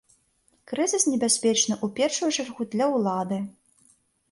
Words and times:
Крызіс 0.71 1.05
небяспечны 1.11 1.77
ў 1.77 1.87
першую 2.01 2.29
чаргу 2.39 2.69
для 2.75 2.91
ўлады. 2.95 3.41